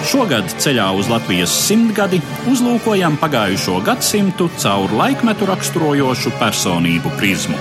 [0.00, 7.58] Šogad ceļā uz Latvijas simtgadi uzlūkojam pagājušo gadsimtu caur laikmetu raksturojošu personību prizmu.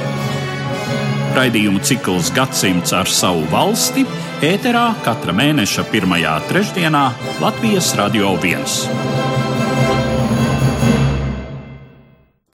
[1.35, 4.05] Raidījumu cikls Gadsimts ar savu valsti
[4.45, 7.05] ēterā katra mēneša pirmajā trešdienā
[7.43, 9.38] Latvijas Radio 1.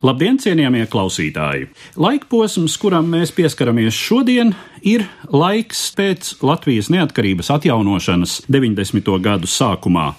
[0.06, 1.66] Labdien, cienījamie klausītāji!
[1.98, 4.52] Laikposms, kuram mēs pieskaramies šodien,
[4.86, 9.10] ir laiks pēc Latvijas neatkarības atjaunošanas 90.
[9.26, 10.12] gadu sākumā.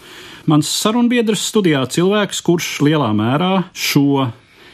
[0.51, 4.27] Mans sarunbiedrs studijā cilvēks, kurš lielā mērā šo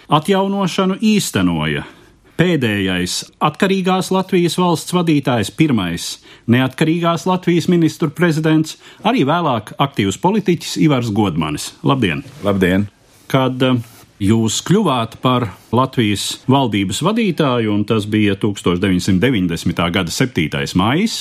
[0.08, 1.84] atjaunošanu īstenoja.
[2.40, 6.10] Pēdējais atkarīgās Latvijas valsts vadītājs, pirmais
[6.48, 11.74] neatkarīgās Latvijas ministru prezidents, arī vēlāk aktīvs politiķis Ivars Godmanis.
[11.84, 12.24] Labdien!
[12.46, 12.88] Labdien!
[13.28, 13.60] Kad
[14.22, 19.82] Jūs kļuvāt par Latvijas valdības vadītāju, un tas bija 1990.
[19.90, 20.60] gada 7.
[20.78, 21.16] maijs,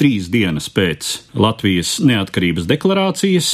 [0.00, 3.50] trīs dienas pēc Latvijas neatkarības deklarācijas.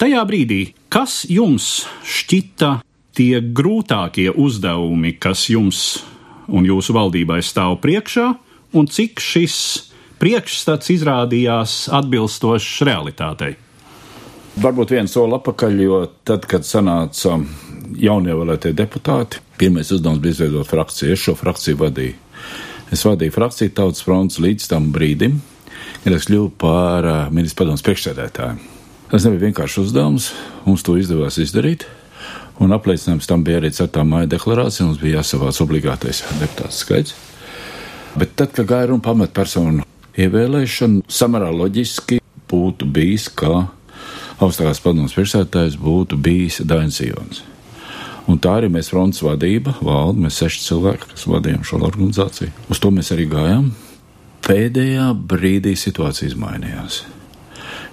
[0.00, 2.78] Tajā brīdī, kas jums šķita
[3.18, 5.84] tie grūtākie uzdevumi, kas jums
[6.48, 8.30] un jūsu valdībai stāv priekšā,
[8.72, 9.58] un cik šis
[10.16, 13.58] priekšstats izrādījās atbilstošs realitātei?
[14.58, 17.36] Varbūt viens soli atpakaļ, jo tad, kad sanāca
[17.96, 19.42] jaunievēlētie deputāti.
[19.58, 21.12] Pirmais uzdevums bija izveidot frakciju.
[21.14, 22.16] Es šo frakciju vadīju.
[22.94, 25.38] Es vadīju frakciju Tautas fronts līdz tam brīdim,
[26.04, 28.76] kad es kļuvu par uh, ministru padomus priekšsēdētāju.
[29.08, 30.32] Tas nebija vienkāršs uzdevums,
[30.66, 31.86] mums to izdevās izdarīt.
[32.60, 34.04] Un apliecinājums tam bija arī 4.
[34.04, 37.14] māja deklarācija, mums bija jāsavāc obligātais deputāts skaits.
[38.18, 39.84] Bet tad, kad gāja runa pamat personu
[40.18, 42.18] ievēlēšanu, samērā loģiski
[42.50, 43.68] būtu bijis, ka
[44.42, 47.44] augstākās padomus priekšsēdētājs būtu bijis Dainis Jons.
[48.28, 52.52] Un tā arī mēs fronts vadība, valda, mēs seši cilvēki, kas vadījām šo organizāciju.
[52.68, 53.70] Uz to mēs arī gājām.
[54.44, 57.02] Pēdējā brīdī situācija izmainījās.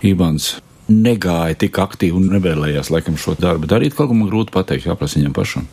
[0.05, 0.55] Ivans
[0.91, 3.95] negāja tik aktīvi un nevēlējās laikam šo darbu darīt.
[3.97, 5.67] Kaut kā man grūti pateikt, jāprasa viņam pašam.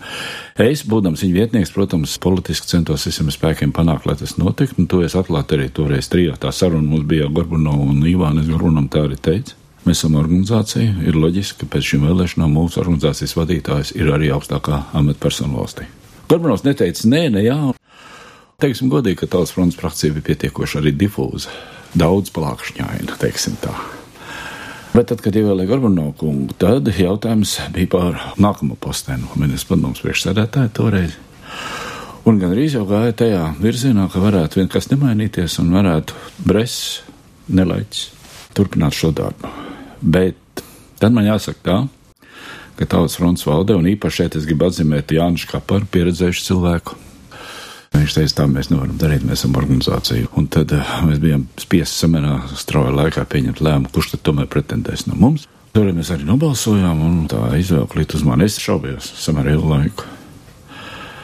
[0.61, 5.03] Es, būdams viņa vietnieks, protams, politiski centos visiem spēkiem panākt, lai tas notiktu, un to
[5.05, 6.39] es atklāti arī toreiz trijā.
[6.41, 9.59] Tā saruna mums bija Gorbunov un Ivānis Gorunam tā arī teica.
[9.83, 10.95] Mēs esam organizācija.
[11.03, 15.89] Ir loģiski, ka pēc šīm vēlēšanām mūsu organizācijas vadītājs ir arī augstākā amatpersona valstī.
[16.31, 17.57] Gorbanovs neteica nē, ne jā.
[18.63, 21.51] Teiksim godīgi, ka tautas fronts frakcija bija pietiekoši arī difūza,
[21.99, 23.75] daudz plākšņaina, teiksim tā.
[24.93, 30.73] Bet tad, kad ievēlēja Gorbanovu kungu, tad jautājums bija par nākamo postenu, ministrs padomus priekšsēdētāju
[30.79, 31.17] toreiz.
[32.29, 37.01] Un gan arī jau gāja tajā virzienā, ka varētu vienkas nemainīties un varētu Bress,
[37.51, 38.07] Nelaiķis
[38.55, 39.51] turpināt šo darbu.
[40.03, 40.63] Bet
[40.99, 41.79] tad man jāsaka tā,
[42.79, 46.99] ka Tautas fronts valdē, un īpaši šeit es gribu atzīmēt Jānis Kaparu, pieredzējušu cilvēku.
[47.93, 50.31] Viņš teica, tā mēs nevaram darīt, mēs esam organizācija.
[50.41, 55.05] Un tad uh, mēs bijām spiesti samērā strauja laikā pieņemt lēmumu, kurš tad tomēr pretendēs
[55.11, 55.45] no mums.
[55.77, 58.49] Toreiz mēs arī nobalsojām, un tā izvēle klīt uz mani.
[58.49, 60.09] Es šaubījos samērā ilgu laiku.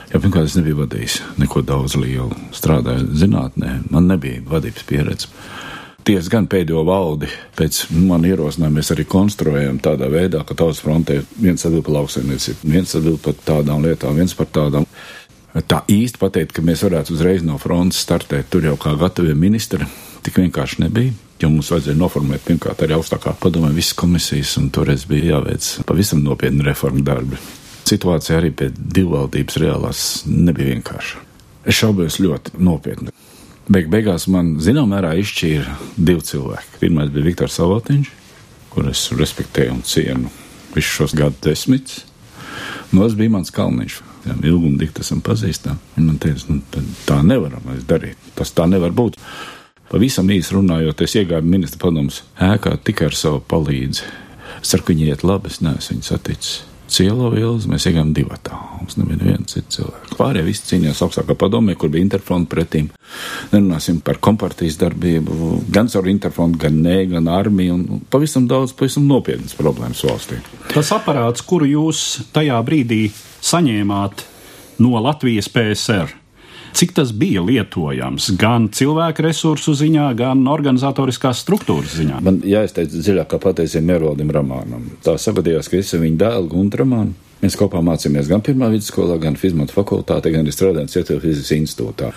[0.08, 2.36] Jā, pirmkārt, es nebiju vadījis neko daudz lielu.
[2.56, 5.32] Strādāju zinātnē, man nebija vadības pieredze
[6.08, 11.20] ties gan pēdējo valdi pēc man ierosinājuma mēs arī konstruējam tādā veidā, ka tautas frontē
[11.36, 14.88] viens atbild par lauksaimniecību, viens atbild par tādām lietām, viens par tādām.
[15.68, 19.84] Tā īsti pateikt, ka mēs varētu uzreiz no frontes startēt tur jau kā gatavie ministri,
[20.24, 21.14] tik vienkārši nebija.
[21.38, 26.24] Jo mums vajadzēja noformēt pirmkārt arī augstākā padomē visas komisijas, un toreiz bija jāveic pavisam
[26.24, 27.38] nopietni reformu darbi.
[27.88, 31.24] Situācija arī pie divvaldības reālās nebija vienkārša.
[31.68, 33.12] Es šaubos ļoti nopietni.
[33.68, 36.78] Beig beigās man zināmā mērā izšķīra divi cilvēki.
[36.80, 38.12] Pirmais bija Viktors Savotiņš,
[38.72, 40.30] kur es respektēju un cienu
[40.72, 42.06] visus šos gadu desmitus.
[42.92, 43.98] No otrs bija mans kalniņš.
[44.28, 45.76] Ilgi un dikti esam pazīstami.
[45.96, 48.16] Viņa man teica, nu, tā nevaram darīt.
[48.38, 49.20] Tas tā nevar būt.
[49.92, 54.08] Pavisam īsi runājot, es iegāju ministra padomus ēkā tikai ar savu palīdzi.
[54.62, 56.67] Es ka viņi iet labi, es neesmu viņu saticis.
[56.88, 58.56] Cielo vilzi mēs iegājām divatā.
[58.80, 60.16] Mums nebija viena cita cilvēka.
[60.16, 62.88] Pārējie visi cīnījās augstākā padomē, kur bija interfronta pretīm.
[63.52, 69.04] Nerunāsim par kompartijas darbību, gan caur interfrontu, gan nē, gan armiju, un pavisam daudz, pavisam
[69.10, 70.40] nopietnas problēmas valstī.
[70.72, 73.02] Tas aparāts, kuru jūs tajā brīdī
[73.44, 74.24] saņēmāt
[74.82, 76.16] no Latvijas PSR,
[76.76, 82.20] Cik tas bija lietojams gan cilvēku resursu ziņā, gan organizatoriskās struktūras ziņā?
[82.24, 84.90] Man jāizteic dziļāk, kā pateicība Mervaldim Ramānam.
[85.04, 89.36] Tā savadījās, ka es viņu dēlu Guntu Ramānu Mēs kopā mācījāmies gan pirmā vidusskolā, gan
[89.38, 92.10] fizmatu fakultātē, gan arī strādājām Cietuvas fizikas institūtā.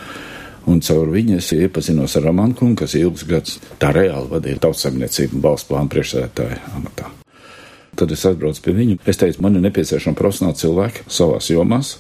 [0.69, 5.41] Un caur viņu es iepazinos ar Ramanu Kungu, kas ilgus gadus tā reāli vadīja tautsaimniecību
[5.41, 7.11] valsts plānu priekšsēdētāja amatā.
[7.97, 8.97] Tad es atbraucu pie viņa.
[9.09, 11.95] Es teicu, man ir nepieciešama profesionāla cilvēka savās jomās.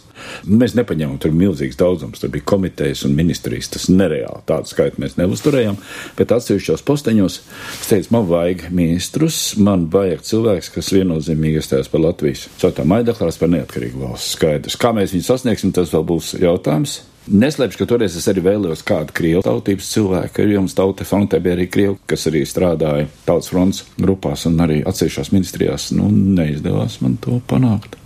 [0.47, 3.71] Mēs nepaņēmām tur milzīgs daudzums, tur bija komitejas un ministrijas.
[3.73, 5.79] Tas nereāli tādu skaitu mēs neuzturējām,
[6.17, 12.05] bet atsevišķos posteņos es teicu, man vajag ministrus, man vajag cilvēks, kas viennozīmīgi iestājas par
[12.07, 12.47] Latvijas.
[12.61, 14.79] Cotā maija deklarācijas par neatkarīgu valsts skaidrs.
[14.81, 17.01] Kā mēs viņu sasniegsim, tas vēl būs jautājums.
[17.29, 21.53] Neslēpšu, ka toreiz es arī vēlējos kādu krievu tautības cilvēku, jo mums tauta frontē bija
[21.53, 25.91] arī krievi, kas arī strādāja tautas fronts grupās un arī atsevišķās ministrijās.
[25.93, 28.00] Nu, neizdevās man to panākt.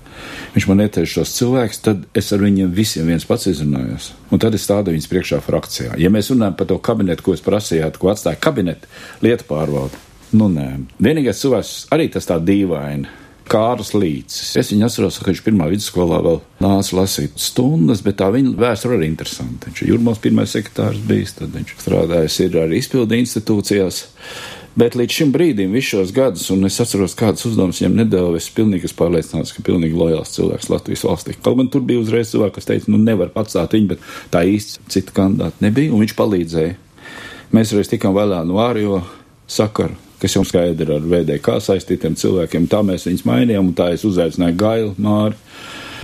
[0.56, 4.14] Viņš man ieteica šos cilvēkus, tad es ar viņiem visiem viens pats izrunājos.
[4.32, 5.98] Un tad es stādu viņus priekšā frakcijā.
[6.02, 8.90] Ja mēs runājam par to kabinetu, ko es prasījāt, ko atstāja kabineta
[9.26, 10.00] lietu pārvalde,
[10.36, 10.70] nu nē.
[11.04, 14.56] Vienīgais cilvēks arī tas tā dīvaini Kārlis Līcis.
[14.58, 18.98] Es viņu atceros, ka viņš pirmā vidusskolā vēl nāca lasīt stundas, bet tā viņa vēsture
[18.98, 19.70] arī interesanta.
[19.70, 24.02] Viņš ir Jurmals pirmais sekretārs bijis, tad viņš strādājis ir arī izpildi institūcijās.
[24.76, 28.50] Bet līdz šim brīdim, visus šos gadus, un es atceros, kādas uzdevumus viņam nedēļu, es
[28.52, 31.36] pilnīgi pārliecināts, ka pilnīgi lojāls cilvēks Latvijas valstī.
[31.40, 34.84] Kaut gan tur bija uzreiz cilvēki, kas teica, nu nevar atstāt viņu, bet tā īsti
[34.92, 36.76] citu kandidātu nebija, un viņš palīdzēja.
[37.56, 39.00] Mēs reiz tikām vēlā no ārjo
[39.48, 42.70] sakaru kas jau skaidri ar VDK saistītiem cilvēkiem.
[42.72, 45.38] Tā mēs viņus mainījām, un tā es uzaicināju Gailu Māri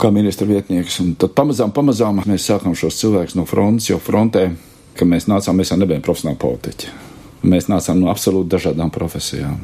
[0.01, 0.99] kā ministra vietnieks.
[1.03, 4.49] Un tad pamazām, pamazām mēs sākām šos cilvēkus no frontes, jo frontē,
[4.97, 7.10] kad mēs nācām, mēs jau nebijām profesionāli politiķi.
[7.41, 9.61] Mēs nācām no absolūti dažādām profesijām.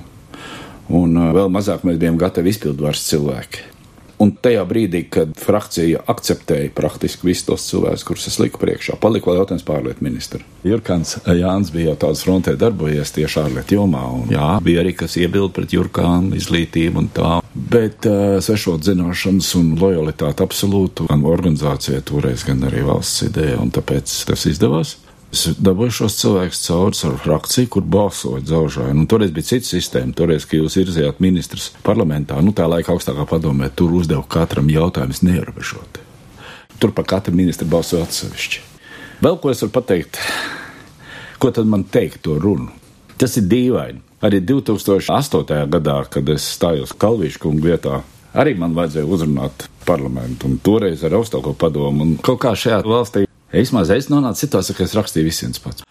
[0.88, 3.74] Un uh, vēl mazāk mēs bijām gatavi izpildvaras cilvēki.
[4.18, 9.30] Un tajā brīdī, kad frakcija akceptēja praktiski visus tos cilvēkus, kurus es liku priekšā, palika
[9.30, 10.42] vēl jautājums pārlietu ministra.
[10.66, 15.20] Jurkans Jānis bija jau tāds frontē darbojies tieši ārlietu jomā, un jā, bija arī kas
[15.22, 17.36] iebild pret Jurkām, izglītību un tā.
[17.54, 23.70] Bet uh, sešot zināšanas un lojalitāti absolūtu gan organizācijai toreiz, gan arī valsts ideja, un
[23.76, 24.98] tāpēc tas izdevās.
[25.28, 28.96] Es dabūju šos cilvēkus cauri ar frakciju, kur balsoja dzelžāji.
[28.96, 30.16] Nu, toreiz bija cita sistēma.
[30.16, 35.22] Toreiz, kad jūs irzījāt ministrs parlamentā, nu tā laika augstākā padomē, tur uzdeva katram jautājumus
[35.28, 36.06] neierobežoti.
[36.80, 38.64] Tur par katru ministru balsoja atsevišķi.
[39.26, 40.22] Vēl ko es varu pateikt?
[41.42, 42.72] Ko tad man teikt to runu?
[43.20, 44.04] Tas ir dīvaini.
[44.24, 45.68] Arī 2008.
[45.74, 48.00] gadā, kad es stājos Kalvīšu kungu vietā,
[48.34, 52.06] arī man vajadzēja uzrunāt parlamentu, un toreiz ar augstāko padomu.
[52.06, 55.86] Un kaut kā šajā valstī Es nonācu situācijā, ka es rakstīju visiem pats.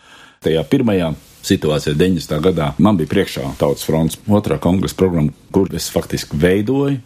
[0.44, 1.14] Tajā pirmajā
[1.46, 2.40] situācijā, 90.
[2.44, 6.98] gadā, man bija priekšā Tautas fronts otrā kongresa programma, kur es faktiski veidoju,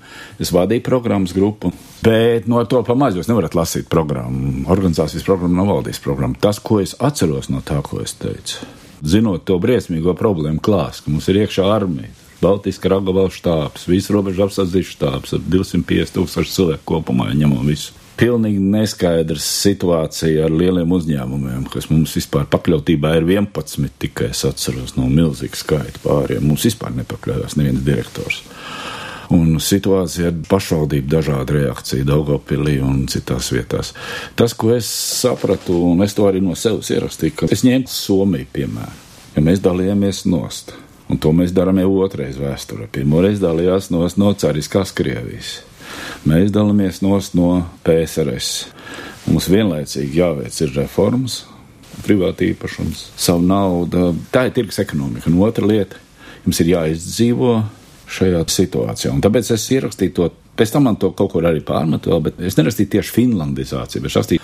[0.42, 1.70] es vadīju programmas grupu,
[2.02, 4.64] bet no to pamazs jūs nevarat lasīt programmu.
[4.72, 6.40] Organizācijas programma nav valdības programma.
[6.40, 8.66] Tas, ko es atceros no tā, ko es teicu,
[9.06, 12.10] zinot to briesmīgo problēmu klāstu, ka mums ir iekšā armija.
[12.40, 18.60] Baltijas karaga štābs, visu robežu apsardzīšu štābs ar 250 tūkstošu cilvēku kopumā, ņemot visu pilnīgi
[18.60, 25.06] neskaidrs situācija ar lieliem uzņēmumiem, kas mums vispār pakļautībā ir 11 tikai es atceros no
[25.08, 26.44] milzīga skaita pāriem.
[26.50, 28.42] Mums vispār nepakļaujās neviens direktors.
[29.30, 33.92] Un situācija ar pašvaldību dažāda reakcija Daugopilī un citās vietās.
[34.36, 38.50] Tas, ko es sapratu, un es to arī no sevis ierakstīju, ka es ņēmu Somiju
[38.52, 39.00] piemēru,
[39.36, 40.74] ja mēs dalījāmies nost.
[41.10, 42.90] Un to mēs darām jau otrais vēsturē.
[42.90, 45.60] Pirmoreiz dalījās nost no cariskās Krievijas
[46.28, 47.54] Mēs dalāmies no
[47.86, 48.66] PSRS.
[49.30, 51.44] Mums vienlaicīgi jāveic ir reformas,
[52.04, 54.10] privāta īpašums, savu naudu.
[54.32, 55.30] Tā ir tirgus ekonomika.
[55.30, 55.96] Un otra lieta-
[56.44, 57.54] jums ir jāizdzīvo
[58.10, 59.12] šajā situācijā.
[59.12, 60.30] Un tāpēc es ierakstīju to.
[60.56, 64.12] Pēc tam man to kaut kur arī pārmetu, vēl, bet es nerakstīju tieši finlandizāciju, bet
[64.12, 64.40] rakstīju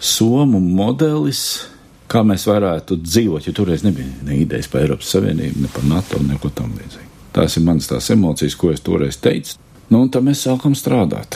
[0.00, 1.66] somu modelis,
[2.08, 6.18] kā mēs varētu dzīvot, jo toreiz nebija ne idejas par Eiropas Savienību, ne par NATO,
[6.18, 7.10] neko tam līdzīgu.
[7.32, 9.54] Tās ir manas tās emocijas, ko es toreiz teicu.
[9.90, 11.34] Nu, un tad mēs sākam strādāt.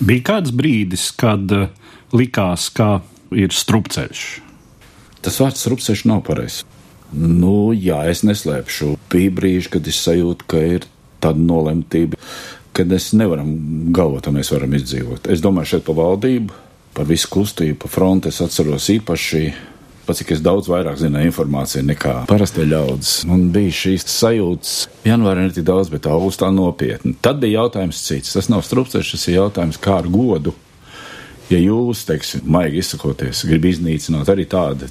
[0.00, 1.68] Bija kāds brīdis, kad uh,
[2.16, 3.02] likās, ka
[3.36, 4.22] ir strupceļš.
[5.20, 6.62] Tas vārds strupceļš nav pareizs.
[7.12, 8.94] Nu, jā, es neslēpšu.
[9.12, 10.86] Bija brīži, kad es sajūtu, ka ir
[11.20, 12.16] tāda nolemtība,
[12.72, 13.50] ka mēs nevaram
[13.92, 15.28] galvot, ka mēs varam izdzīvot.
[15.28, 16.56] Es domāju šeit par valdību,
[16.96, 18.32] par visu kustību, par fronti.
[18.32, 19.42] Es atceros īpaši
[20.10, 23.12] pat cik es daudz vairāk zināju informāciju nekā parastie ļaudis.
[23.30, 24.74] Man bija šīs sajūtas,
[25.06, 27.14] janvārī ne tik daudz, bet augustā nopietni.
[27.22, 28.34] Tad bija jautājums cits.
[28.34, 30.54] Tas nav strupceļš, tas ir jautājums kā ar godu.
[31.50, 34.86] Ja jūs, teiksim, maigi izsakoties, grib iznīcināt arī tādi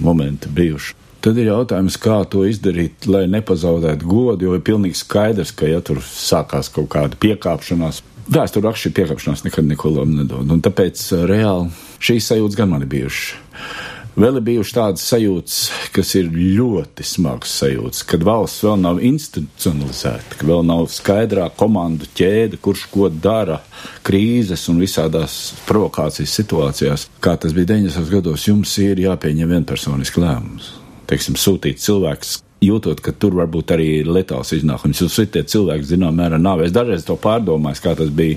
[0.00, 0.96] momenti bijuši.
[1.20, 5.82] Tad ir jautājums, kā to izdarīt, lai nepazaudētu godu, jo ir pilnīgi skaidrs, ka, ja
[5.84, 8.00] tur sākās kaut kāda piekāpšanās,
[8.32, 10.48] vēsturē rakstīt piekāpšanās nekad neko labu nedod.
[10.48, 11.68] Un tāpēc reāli
[12.00, 13.89] šīs sajūtas gan man ir bijušas
[14.20, 15.58] Vēl ir bijušas tādas sajūtas,
[15.96, 22.04] kas ir ļoti smagas sajūtas, kad valsts vēl nav institucionalizēta, ka vēl nav skaidrā komandu
[22.18, 23.62] ķēde, kurš ko dara
[24.04, 27.06] krīzes un visādās provokācijas situācijās.
[27.24, 28.12] Kā tas bija 90.
[28.12, 30.68] gados, jums ir jāpieņem vienpersoniski lēmums.
[31.08, 35.00] Teiksim, sūtīt cilvēks jūtot, ka tur varbūt arī ir letāls iznākums.
[35.00, 36.76] Jūs esat cilvēki, zinām, mērā nāvēs.
[36.76, 38.36] Dažreiz to pārdomājis, kā tas bija,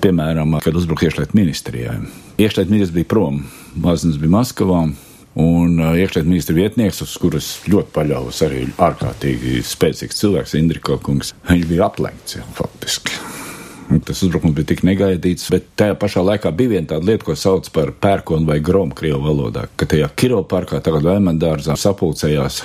[0.00, 1.98] piemēram, kad uzbruka iekšlietu ministrijai.
[2.40, 3.42] Iekšlietu ministrs bija prom,
[3.74, 4.84] Mazins bija Maskavā.
[5.42, 11.64] Un iekšlietu ministra vietnieks, uz kuras ļoti paļāvos, arī ārkārtīgi spēcīgs cilvēks, Indrika Kungs, viņš
[11.70, 13.16] bija aplenkts jau faktiski.
[14.04, 17.68] Tas uzbrukums bija tik negaidīts, bet tajā pašā laikā bija viena tāda lieta, ko sauc
[17.72, 22.60] par pērkonu vai gromu krievu valodā, ka tajā Kiro parkā tagad Vēmendārzā sapulcējās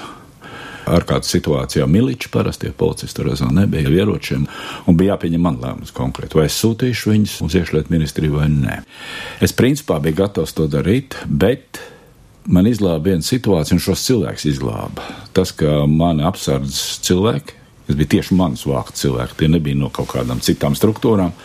[0.95, 4.47] ārkārtas situācijā miliči, parasti policisti vēl nebija ieročiem,
[4.87, 8.79] un bija jāpieņem man lēmums konkrēti, vai es sūtīšu viņus uz iekšlietu ministriju vai nē.
[9.43, 11.81] Es principā biju gatavs to darīt, bet
[12.47, 15.05] man izglāba viena situācija, un šos cilvēkus izglāba.
[15.35, 20.11] Tas, ka mani apsardz cilvēki, kas bija tieši manas vāku cilvēki, tie nebija no kaut
[20.15, 21.35] kādām citām struktūrām.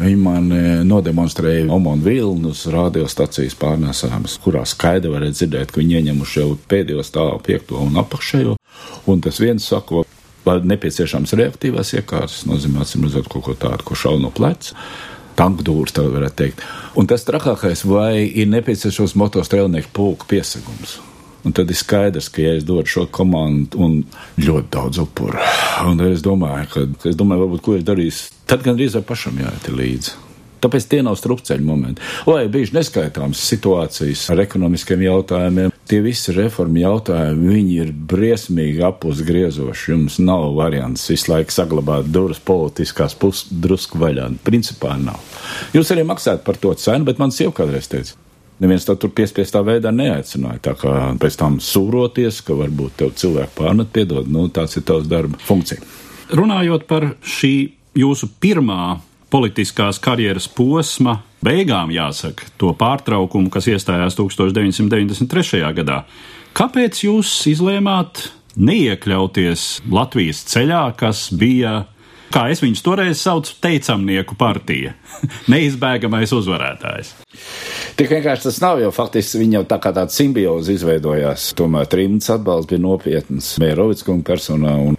[0.00, 0.46] Viņi man
[0.88, 7.42] nodemonstrēja Omonu vilnus radiostacijas pārnēsājumus, kurās skaidri varēja dzirdēt, ka viņi ieņemuši jau pēdējo stāvu,
[7.44, 8.56] piekto un apakšējo.
[9.10, 10.04] Un tas viens sako,
[10.46, 14.76] vai nepieciešams reaktīvās iekārtas, nozīmē, acīm redzot, kaut ko tādu, ko šauj no pleca.
[15.38, 16.66] Tankdūrs, tā varētu teikt.
[17.00, 20.98] Un tas trakākais, vai ir nepieciešams motostrēlnieku pulku piesagums.
[21.42, 23.96] Un tad ir skaidrs, ka, ja es dodu šo komandu un
[24.38, 25.40] ļoti daudz upuru,
[25.88, 29.66] un es domāju, ka, es domāju, varbūt, ko es darīšu, tad gan drīzāk pašam jāiet
[29.72, 30.14] līdzi.
[30.62, 32.02] Tāpēc tie nav strupceļu momenti.
[32.30, 39.90] Lai bijuši neskaitāmas situācijas ar ekonomiskiem jautājumiem, tie visi reformu jautājumi, viņi ir briesmīgi apusgriezoši.
[39.92, 44.30] Jums nav variants visu laiku saglabāt durvis politiskās puses drusku vaļā.
[44.46, 45.18] Principā nav.
[45.74, 48.14] Jūs arī maksājat par to cenu, bet man sieva kādreiz teica.
[48.62, 50.60] Neviens to tur piespiestā veidā neaicināja.
[50.62, 55.08] Tā kā pēc tam sūroties, ka varbūt tev cilvēku pārmet piedod, nu tāds ir tavs
[55.10, 55.82] darba funkcija.
[56.30, 57.54] Runājot par šī
[57.98, 59.00] jūsu pirmā
[59.32, 65.64] politiskās karjeras posma beigām, jāsaka, to pārtraukumu, kas iestājās 1993.
[65.80, 66.02] gadā.
[66.52, 68.26] Kāpēc jūs izlēmāt
[68.60, 71.86] neiekļauties Latvijas ceļā, kas bija,
[72.32, 74.94] kā es viņus toreiz saucu, teicamnieku partija,
[75.52, 77.12] neizbēgamais uzvarētājs?
[77.98, 81.50] Tik vienkārši tas nav, jo faktiski viņi jau tā kā tāda simbioze izveidojās.
[81.58, 84.98] Tomēr trimds atbalsts bija nopietns Mērovics kunga personā un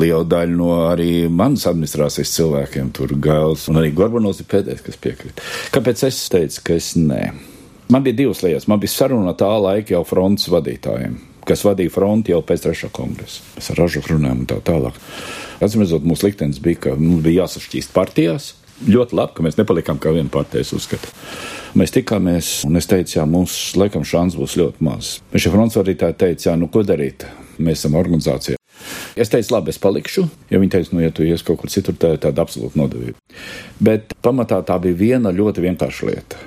[0.00, 5.00] liela daļa no arī manas administrācijas cilvēkiem tur gāls un arī Gorbanovs ir pēdējais, kas
[5.00, 5.44] piekrita.
[5.74, 7.22] Kāpēc es teicu, ka es nē?
[7.92, 8.68] Man bija divas lietas.
[8.68, 13.42] Man bija saruna tā laika jau frontes vadītājiem kas vadīja fronti jau pēc trešā kongresa.
[13.56, 14.96] Mēs ar ražu runājām un tā tālāk.
[15.62, 18.52] Atcīmredzot, mūsu liktenis bija, ka mums bija jāsašķīst partijās.
[18.90, 21.12] Ļoti labi, ka mēs nepalikām kā viena partijas uzskata.
[21.78, 25.16] Mēs tikāmies, un es teicu, jā, mums laikam šāds būs ļoti maz.
[25.34, 27.26] Šie fronts vadītāji teica, jā, nu ko darīt?
[27.58, 28.58] Mēs esam organizācija.
[29.14, 31.94] Es teicu, labi, es palikšu, ja viņi teica, nu, ja tu ies kaut kur citur,
[31.98, 33.18] tā ir tāda absolūta nodevība.
[33.78, 36.42] Bet pamatā tā bija viena ļoti vienkārša lieta.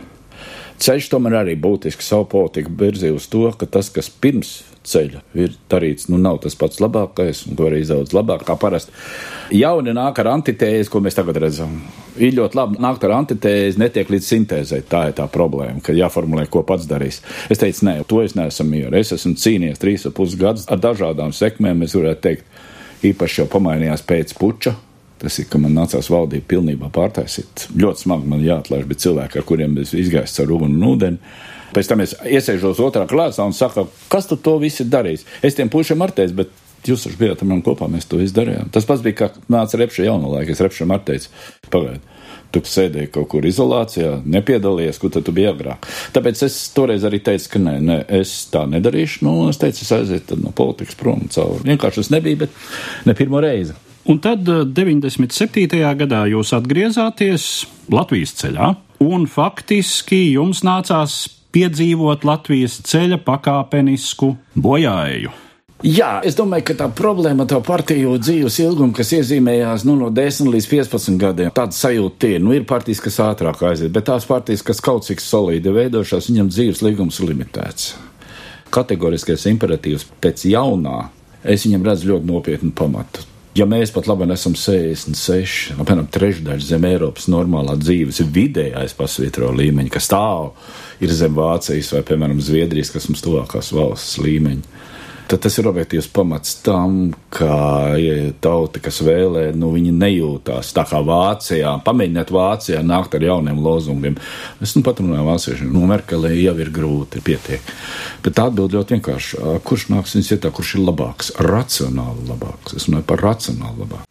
[0.78, 5.56] Ceļš tomēr arī būtiski savu politiku virzīja uz to, ka tas, kas pirms ceļa ir
[5.72, 8.94] darīts, nu nav tas pats labākais, un arī izaudzis labāk kā parasti.
[9.58, 11.80] Jauni nāk ar antitēzi, ko mēs tagad redzam.
[12.22, 14.84] Ir ļoti labi nākt ar antitēzi, netiek līdz sintēzei.
[14.88, 17.22] Tā ir tā problēma, ka jāformulē, ko pats darīs.
[17.52, 18.96] Es teicu, nē, to es neesmu mieru.
[18.98, 22.60] Es esmu cīnījies trīs ap pus gadus ar dažādām sekmēm, es varētu teikt,
[23.08, 24.78] īpaši jau pamainījās pēc puča.
[25.18, 27.68] Tas ir, ka man nācās valdību pilnībā pārtaisīt.
[27.78, 31.38] Ļoti smagi man jāatlaiž, bet cilvēki, ar kuriem es izgāju caur uguni un ūdeni,
[31.76, 35.26] Pēc tam es iesēžos otrā klāsā un saku, kas tu to visu darīs?
[35.44, 36.54] Es tiem pušiem artēs, bet
[36.88, 38.70] jūs taču bijāt ar mani kopā, mēs to izdarījām.
[38.74, 41.34] Tas pats bija, kā nāca repša jaunā laika, es repšam arteicu,
[41.74, 42.04] pagaidi.
[42.56, 45.84] Tu sēdēji kaut kur izolācijā, nepiedalījies, kur tu biji agrāk.
[46.16, 49.26] Tāpēc es toreiz arī teicu, ka nē, nē es tā nedarīšu.
[49.28, 51.66] Nu, es teicu, es aizietu no politikas prom cauri.
[51.68, 52.56] Vienkārši tas nebija, bet
[53.10, 53.76] ne pirmo reizi.
[54.08, 55.66] Un tad 97.
[55.76, 58.70] Eh, gadā jūs atgriezāties Latvijas ceļā,
[59.04, 65.34] un faktiski jums nācās piedzīvot Latvijas ceļa pakāpenisku bojāju.
[65.84, 70.08] Jā, es domāju, ka tā problēma ar to partiju dzīves ilgumu, kas iezīmējās nu, no
[70.10, 72.42] 10 līdz 15 gadiem, tāda sajūta ir.
[72.42, 76.50] Nu, ir partijas, kas ātrāk aiziet, bet tās partijas, kas kaut cik solīdi veidošās, viņam
[76.56, 77.94] dzīves līgums ir limitēts.
[78.74, 81.10] Kategoriskais imperatīvs pēc jaunā,
[81.44, 83.34] es viņam redzu ļoti nopietnu pamatu.
[83.58, 89.94] Ja mēs pat labi esam 66, apmēram trešdaļa zem Eiropas normālā dzīves vidējais pasvītro līmeņa,
[89.96, 90.52] kas stāv,
[91.02, 94.84] ir zem Vācijas vai, piemēram, Zviedrijas, kas mums tuvākās valsts līmeņa.
[95.28, 97.50] Tad tas ir objektīvs pamats tam, ka
[98.00, 101.74] ja tauta, kas vēlē, nu, viņi nejūtās tā kā Vācijā.
[101.86, 104.18] Pamēģiniet Vācijā nākt ar jauniem lozungiem.
[104.64, 107.74] Es nu pat runāju vāciešiem, nu, Merkelē jau ir grūti, pietiek.
[108.26, 109.42] Bet tā atbild ļoti vienkārši.
[109.68, 111.34] Kurš nāks viņas vietā, kurš ir labāks?
[111.44, 112.78] Racionāli labāks.
[112.80, 114.08] Es runāju par racionāli labāku.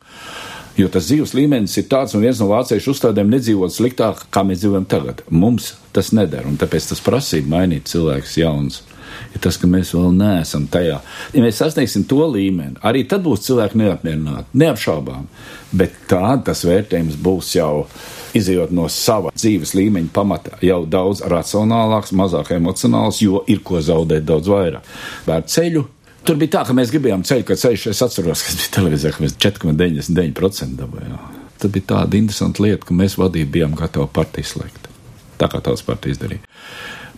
[0.76, 4.60] Jo tas dzīves līmenis ir tāds, un viens no vāciešu uzstādēm nedzīvot sliktāk, kā mēs
[4.60, 5.22] dzīvojam tagad.
[5.32, 8.82] Mums tas neder, un tāpēc tas prasīja mainīt cilvēkus jauns
[9.36, 10.98] ir tas, ka mēs vēl neesam tajā.
[11.34, 15.26] Ja mēs sasniegsim to līmeni, arī tad būs cilvēki neapmierināti, neapšaubām.
[15.76, 17.86] Bet tā tas vērtējums būs jau
[18.36, 24.26] izjūt no sava dzīves līmeņa pamata, jau daudz racionālāks, mazāk emocionāls, jo ir ko zaudēt
[24.28, 24.96] daudz vairāk.
[25.28, 25.86] Vērt ceļu.
[26.26, 29.22] Tur bija tā, ka mēs gribējām ceļu, ka ceļš, es atceros, kas bija televīzijā, ka
[29.22, 31.42] mēs 4,99% dabūjām.
[31.62, 34.90] Tā bija tāda interesanta lieta, ka mēs vadību bijām gatavi partiju slēgt.
[35.40, 36.42] Tā kā tās partijas darīja.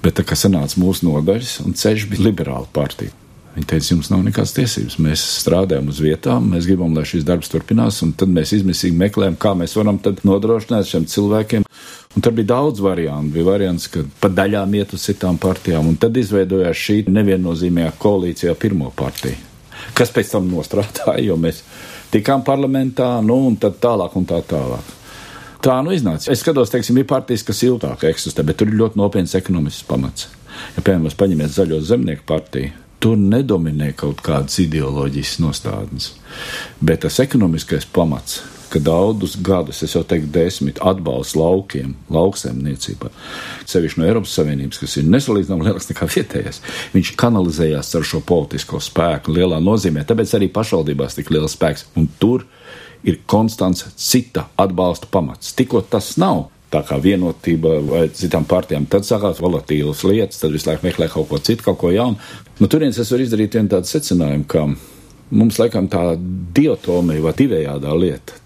[0.02, 3.14] Bet tā kā sanāca mūsu nodaļas, un ceļš bija liberāla partija.
[3.58, 4.98] Viņi teica, jums nav nekādas tiesības.
[5.02, 9.34] Mēs strādājam uz vietām, mēs gribam, lai šis darbs turpinās, un tad mēs izmisīgi meklējam,
[9.40, 11.64] kā mēs varam nodrošināt šiem cilvēkiem.
[12.14, 13.32] Un tur bija daudz variantu.
[13.34, 18.54] Bija variants, ka pa daļām iet uz citām partijām, un tad izveidojās šī neviennozīmīgā koalīcijā
[18.62, 19.40] pirmo partiju,
[19.98, 21.64] kas pēc tam nostrādāja, jo mēs
[22.14, 24.97] tikām parlamentā, nu un tad tālāk un tā tālāk.
[25.64, 26.30] Tā nu iznāca.
[26.30, 30.28] Es skatos, teiksim, ir partijas, kas ilgāk eksistē, bet tur ir ļoti nopietns ekonomisks pamats.
[30.76, 32.70] Ja, piemēram, paņemiet zaļo zemnieku partiju,
[33.02, 36.12] tur nedominē kaut kādas ideoloģijas nostādnes,
[36.82, 43.10] bet tas ekonomiskais pamats ka daudzus gadus, es jau teiktu, desmit atbalsts laukiem, lauksaimniecībā,
[43.68, 46.60] sevišķi no Eiropas Savienības, kas ir nesalīdzināmāk lielāks nekā vietējais,
[46.94, 50.04] viņš kanalizējās ar šo politisko spēku lielā nozīmē.
[50.08, 51.88] Tāpēc arī pašvaldībās tik liels spēks.
[51.98, 52.44] Un tur
[53.06, 55.52] ir konstants cita atbalsta pamats.
[55.58, 60.68] Tikko tas nav, tā kā vienotība vai citām partijām, tad sākās volatīvas lietas, tad visu
[60.70, 62.18] laiku meklē kaut ko citu, kaut ko jaunu.
[62.58, 64.66] No turienes es varu izdarīt vienu tādu secinājumu, ka
[65.30, 66.10] mums laikam tā
[66.56, 68.44] diotomija vai divējādā lieta.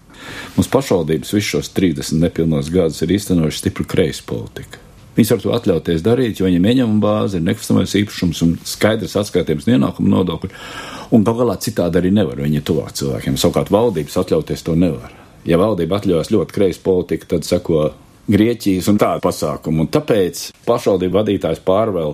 [0.55, 4.82] Mums pašvaldības visus šos 30 nepilnos gadus ir īstenojuši stipru kreisu politiku.
[5.13, 9.67] Viņas var to atļauties darīt, jo viņiem ieņemuma bāze ir nekustamais īpašums un skaidrs atskaitījums
[9.69, 10.49] ienākuma nodokļu.
[11.13, 13.37] Un gal galā citādi arī nevar viņi tuvāk cilvēkiem.
[13.37, 15.13] Savukārt valdības atļauties to nevar.
[15.45, 17.91] Ja valdība atļaujas ļoti kreisu politiku, tad seko
[18.23, 19.83] Grieķijas un tādu pasākumu.
[19.83, 22.13] Un tāpēc pašvaldību vadītājs pārvēl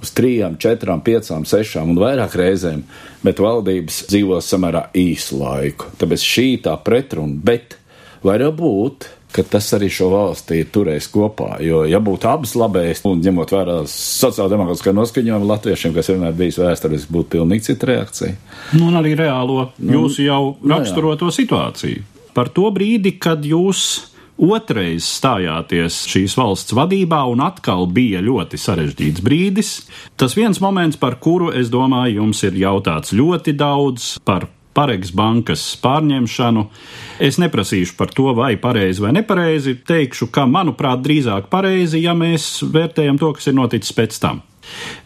[0.00, 2.84] uz trijām, četrām, piecām, sešām un vairāk reizēm,
[3.26, 5.90] bet valdības dzīvo samērā īsu laiku.
[6.00, 7.76] Tāpēc šī tā pretruna, bet
[8.22, 11.54] var jau būt ka tas arī šo valsti ir turējis kopā.
[11.64, 17.14] Jo, ja būtu abas labējas, un ņemot vērā sociāldemokrātiskā noskaņojuma latviešiem, kas vienmēr bijis vēsturiski,
[17.14, 18.36] būtu pilnīgi cita reakcija.
[18.76, 22.06] Nu, un arī reālo nu, jūsu jau nu, raksturoto situāciju.
[22.34, 29.24] Par to brīdi, kad jūs otrais stājāties šīs valsts vadībā, un atkal bija ļoti sarežģīts
[29.24, 29.74] brīdis.
[30.20, 35.64] Tas viens moments, par kuru es domāju, jums ir jautāts ļoti daudz par Paregs bankas
[35.82, 36.66] pārņemšanu.
[37.22, 39.76] Es neprasīšu par to, vai pareizi vai nepareizi.
[39.86, 44.44] Teikšu, ka, manuprāt, drīzāk pareizi, ja mēs vērtējam to, kas ir noticis pēc tam.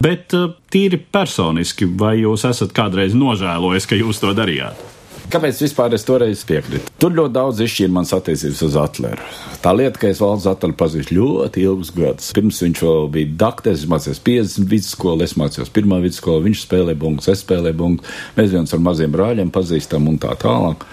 [0.03, 4.94] Bet eh, tīri personiski, vai jūs esat kādreiz nožēlojis, ka jūs to darījāt?
[5.33, 6.93] Kāpēc vispār es toreiz piekrītu?
[7.01, 9.29] Tur ļoti daudz izšķīra manas attiecības uz Atleru.
[9.65, 12.31] Tā lieta, ka es valsts Atleru pazīstu ļoti ilgus gadus.
[12.37, 17.31] Pirms viņš vēl bija dakteris, mācījās 50 vidusskolu, es mācījos pirmā vidusskolu, viņš spēlēja bungas,
[17.33, 20.85] es spēlēju bungas, mēs viens ar maziem brāļiem pazīstam un tā tālāk.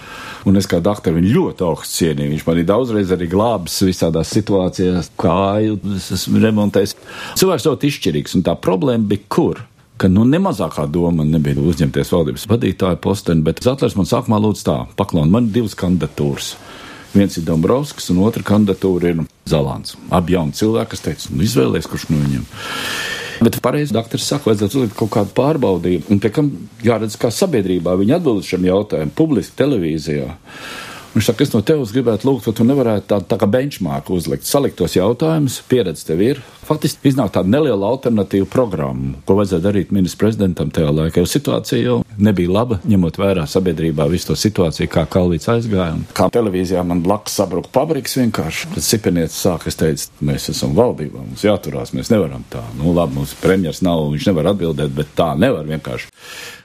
[0.48, 2.32] Un es kā doktoru viņu ļoti augstu cienīju.
[2.34, 6.96] Viņš man ir daudzreiz arī glābis visādās situācijās, kāju, es esmu remontējis.
[7.38, 9.62] Cilvēks ļoti izšķirīgs, un tā problēma bija kur?
[10.02, 14.78] Ka nu, nemazākā doma nebija uzņemties valdības vadītāja posteni, bet Zetlers man sākumā lūdza tā,
[14.98, 16.56] paklaun, man divas kandidatūras.
[17.12, 19.98] Viens ir Dombrovskis, un otra kandidatūra ir Zalants.
[20.16, 22.46] Abi jauni cilvēki, kas teica, nu, izvēlēties, kurš no viņiem.
[23.42, 26.52] Bet pareizi doktors saka, vajadzētu uzlikt kaut kādu pārbaudījumu, un pie kam
[26.86, 30.30] jāredz, kā sabiedrībā viņi atbild šiem jautājumiem, publiski televīzijā.
[31.12, 34.46] Viņš saka, es no tevis gribētu lūgt, vai tu nevarētu tādu tā kā benchmark uzlikt,
[34.48, 36.40] salikt tos jautājumus, pieredze tev ir.
[36.64, 41.82] Faktiski iznāk tāda neliela alternatīva programma, ko vajadzēja darīt ministra prezidentam tajā laikā, jo situācija
[41.84, 45.98] jau nebija laba, ņemot vērā sabiedrībā visu to situāciju, kā Kalvīts aizgāja.
[45.98, 48.72] Un kā televīzijā man blakus sabruka pabriks vienkārši.
[48.78, 52.64] Tad Sipenietis sāk, es teicu, mēs esam valdībā, mums jāturās, mēs nevaram tā.
[52.80, 56.08] Nu, labi, mums premjers nav, viņš nevar atbildēt, bet tā nevar vienkārši.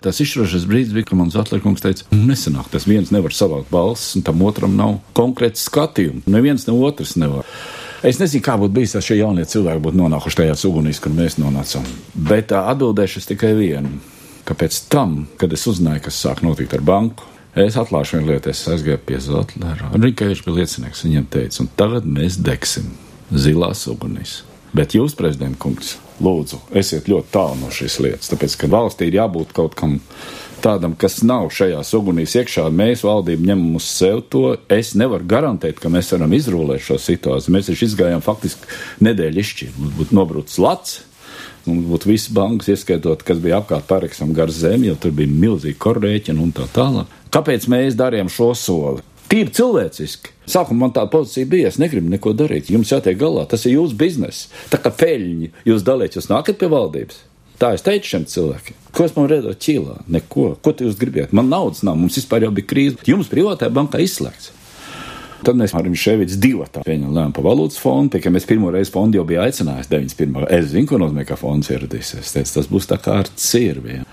[0.07, 4.27] Tas izšķirošais brīdis bija, kad mans atlikums teica, nesanāk, tas viens nevar savākt balsis, un
[4.27, 6.27] tam otram nav konkrēts skatījums.
[6.31, 7.49] Neviens ne otrs nevar.
[8.07, 11.39] Es nezinu, kā būtu bijis, ja šie jaunie cilvēki būtu nonākuši tajā ugunīs, kur mēs
[11.41, 11.87] nonācām.
[12.29, 13.97] Bet atbildēšu tikai vienu
[14.47, 17.27] ka pēc tam, kad es uzzināju, kas sāk notikt ar banku,
[17.59, 19.91] es atklāšu vienu lietu, es aizgāju pie Zotlera.
[19.97, 21.05] Viņš bija liecinieks.
[21.07, 22.93] Viņam teica, un tagad mēs degsim
[23.33, 24.41] zilās ugunīs.
[24.77, 29.19] Bet jūs, prezident kungs, lūdzu, esiet ļoti tālu no šīs lietas, tāpēc, ka valstī ir
[29.23, 29.99] jābūt kaut kam
[30.67, 32.67] tādam, kas nav šajā ugunīs iekšā.
[32.75, 34.45] Mēs, valdība, ņemam uz sevi to.
[34.73, 37.55] Es nevaru garantēt, ka mēs varam izrūlēt šo situāciju.
[37.55, 38.71] Mēs taču izgājām faktiski
[39.07, 39.81] nedēļu izšķirt.
[39.81, 41.03] Mums būtu nobrucis lats.
[41.67, 45.79] Mums būtu visas bankas, ieskaitot, kas bija apkārt parakstam gar zemi, jo tur bija milzīgi
[45.83, 47.11] korrēķini un tā tālāk.
[47.35, 49.03] Kāpēc mēs darījām šo soli?
[49.27, 50.31] Tīri cilvēciski.
[50.47, 52.71] Sākumā man tāda pozīcija bija, es negribu neko darīt.
[52.71, 54.47] Jums jātiek galā, tas ir jūsu bizness.
[54.71, 57.25] Tā kā peļņi jūs dalāt, jūs nākat pie valdības.
[57.59, 58.86] Tā es teicu šiem cilvēkiem.
[58.97, 59.99] Ko es man redzu ķīlā?
[60.09, 60.55] Neko.
[60.65, 61.35] Ko jūs gribat?
[61.37, 63.03] Man naudas nav, mums vispār jau bija krīze.
[63.05, 64.55] Jums privātajā bankā izslēgts.
[65.45, 68.71] Tad mēs ar Ševits divu tā pieņemam lēmumu par valūtas fondu, pie kā mēs pirmo
[68.73, 70.49] reizi fondu jau bija aicinājis 91.
[70.57, 72.25] Es zinu, ko nozīmē, ka fonds ieradīsies.
[72.25, 74.09] Es teicu, tas būs tā kā ar cirviem.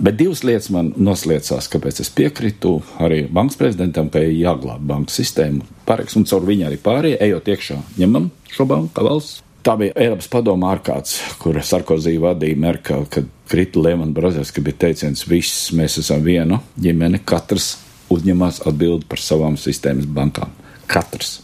[0.00, 2.72] Bet divas lietas man noslēdzās, kāpēc es piekrītu
[3.04, 5.68] arī bankas prezidentam, ka ir jāglābj banku sistēmu.
[5.88, 9.42] Pareks un caur viņu arī pārējie, ejot iekšā, ņemam šo banku valsts.
[9.66, 14.86] Tā bija Eiropas padoma ārkārtas, kur Sarkozī vadīja Merkel, kad krita Lehman Brothers, ka bija
[14.86, 17.76] teiciens, viss mēs esam viena ģimene, katrs
[18.12, 20.52] uzņemās atbildi par savām sistēmas bankām.
[20.90, 21.40] Katrs.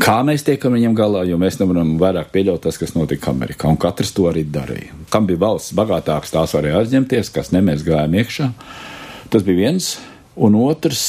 [0.00, 3.76] Kā mēs tiekam viņam galā, jo mēs nevaram vairāk pieļaut tas, kas notika Amerikā, un
[3.80, 4.94] katrs to arī darīja.
[5.12, 8.48] Kam bija valsts bagātāks, tās varēja aizņemties, kas ne mēs gājām iekšā.
[9.32, 9.90] Tas bija viens,
[10.36, 11.02] un otrs,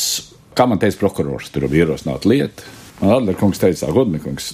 [0.55, 2.67] kā man teica prokurors, tur bija ierosināta lieta.
[2.99, 4.51] Man Adler kungs teica, godnikungs,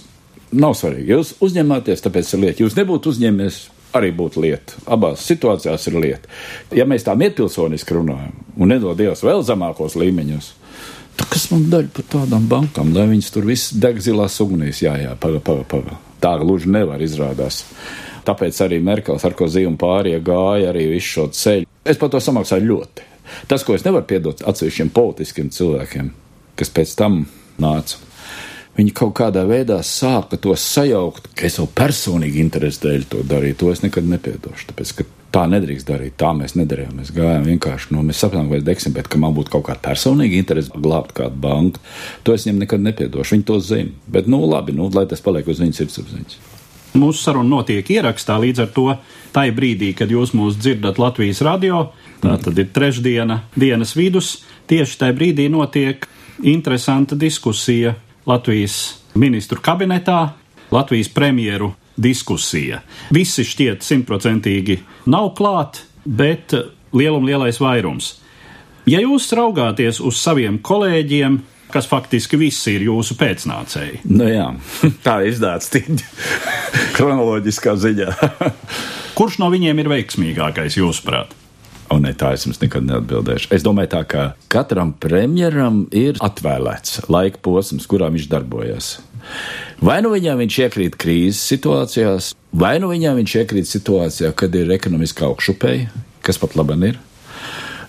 [0.54, 2.64] nav svarīgi, jūs uzņematies, tāpēc ir lieta.
[2.68, 3.60] Jūs nebūtu uzņēmies,
[3.98, 4.80] arī būtu lieta.
[4.92, 6.32] Abās situācijās ir lieta.
[6.78, 10.54] Ja mēs tā mietpilsoniski runājam un nedod Dievs vēl zemākos līmeņos,
[11.20, 14.80] Tā kas man daļa par tādām bankām, lai viņas tur viss deg zilās ugunīs?
[14.86, 15.98] Jā, jā, paga, paga, paga.
[16.24, 17.66] Tā gluži nevar izrādās.
[18.28, 21.68] Tāpēc arī Merkels ar ko zīmu pārējie gāja arī visu šo ceļu.
[21.84, 23.08] Es par to samaksāju ļoti.
[23.52, 26.08] Tas, ko es nevaru piedot atsevišķiem politiskiem cilvēkiem,
[26.60, 27.20] kas pēc tam
[27.60, 28.00] nāca,
[28.80, 33.62] viņi kaut kādā veidā sāka to sajaukt, ka es jau personīgi interesi dēļ to darīju.
[33.62, 34.72] To es nekad nepiedošu.
[34.72, 34.94] Tāpēc,
[35.30, 36.96] Tā nedrīkst darīt, tā mēs nedarījām.
[36.98, 39.84] Mēs gājām vienkārši, nu, mēs sapratām, ka mēs degsim, bet ka man būtu kaut kāda
[39.86, 41.82] personīga interese glābt kādu banku,
[42.26, 43.36] to es viņiem nekad nepiedošu.
[43.36, 43.94] Viņi to zina.
[44.10, 46.40] Bet, nu, labi, nu, lai tas paliek uz viņas sirdsapziņas.
[46.98, 48.88] Mūsu saruna notiek ierakstā līdz ar to
[49.36, 51.92] tajā brīdī, kad jūs mūs dzirdat Latvijas radio.
[52.26, 54.40] Tā tad ir trešdiena, dienas vidus.
[54.66, 56.10] Tieši tajā brīdī notiek
[56.42, 57.94] interesanta diskusija
[58.30, 60.30] Latvijas ministru kabinetā.
[60.72, 62.84] Latvijas premjeru diskusija.
[63.10, 64.78] Visi šķiet simtprocentīgi
[65.10, 66.54] nav klāt, bet
[66.94, 68.20] lielum lielais vairums.
[68.90, 71.40] Ja jūs raugāties uz saviem kolēģiem,
[71.74, 74.04] kas faktiski visi ir jūsu pēcnācēji.
[74.14, 74.48] Nu jā,
[75.06, 76.08] tā izdāts tīņa
[76.98, 78.14] kronoloģiskā ziņā.
[79.18, 81.39] Kurš no viņiem ir veiksmīgākais jūsuprāt?
[81.90, 83.50] Un ne, tā es jums nekad neatbildēšu.
[83.56, 88.92] Es domāju, tā, ka katram premjeram ir atvēlēts laika posms, kurā viņš darbojas.
[89.82, 94.70] Vai nu viņam viņš iekrīt krīzes situācijās, vai nu viņam viņš iekrīt situācijā, kad ir
[94.76, 95.90] ekonomiska augšupēja,
[96.26, 97.00] kas pat labi ir.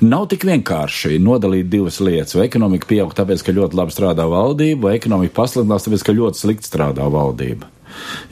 [0.01, 2.33] Nav tik vienkārši nodalīt divas lietas.
[2.33, 6.41] Vai ekonomika pieaug tāpēc, ka ļoti labi strādā valdība, vai ekonomika pasliktinās tāpēc, ka ļoti
[6.41, 7.69] slikti strādā valdība.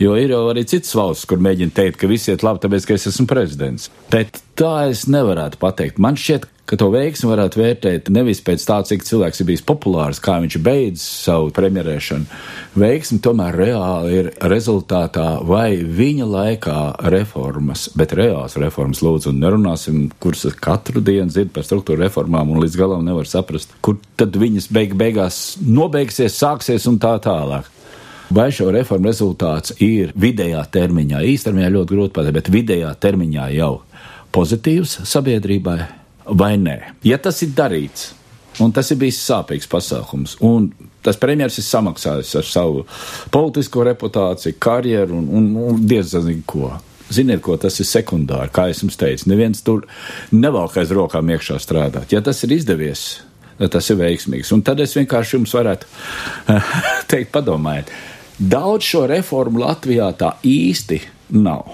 [0.03, 2.99] Jo ir jau arī citas valsts, kur mēģina teikt, ka viss iet labi, tāpēc, ka
[2.99, 3.91] es esmu prezidents.
[4.13, 6.01] Bet tā es nevarētu pateikt.
[6.03, 10.21] Man šķiet, ka to veiksmi varētu vērtēt nevis pēc tā, cik cilvēks ir bijis populārs,
[10.21, 12.29] kā viņš beidz savu premjerēšanu.
[12.79, 16.83] Veiksmi tomēr reāli ir rezultātā vai viņa laikā
[17.15, 22.61] reformas, bet reāls reformas lūdzu, un nerunāsim, kuras katru dienu dzird par struktūra reformām un
[22.65, 27.73] līdz galam nevar saprast, kur tad viņas beig beigās nobeigsies, sāksies un tā tālāk.
[28.29, 33.71] Vai šo reformu rezultāts ir vidējā termiņā, īstermiņā ļoti grūti pateikt, bet vidējā termiņā jau
[34.37, 35.79] pozitīvs sabiedrībai
[36.37, 36.77] vai nē?
[37.09, 38.11] Ja tas ir darīts,
[38.61, 40.67] un tas ir bijis sāpīgs pasākums, un
[41.05, 42.85] tas premjerministrs ir samaksājis ar savu
[43.33, 46.75] politisko reputāciju, karjeru un, un, un diezgan ko.
[47.09, 49.31] Ziniet, ko tas ir sekundāri, kā es jums teicu.
[49.33, 49.87] Neviens tur
[50.37, 52.13] nevelk aiz rokām iekšā strādāt.
[52.13, 53.07] Ja tas ir izdevies,
[53.57, 54.53] tad tas ir veiksmīgs.
[54.53, 55.89] Un tad es vienkārši jums varētu
[57.15, 57.97] teikt, padomājiet
[58.39, 61.01] Daudz šo reformu Latvijā tā īsti
[61.35, 61.73] nav.